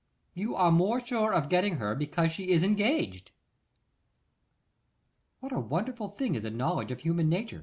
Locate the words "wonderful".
5.59-6.07